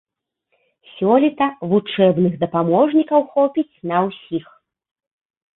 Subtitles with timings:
[0.93, 4.45] Сёлета вучэбных дапаможнікаў хопіць на усіх.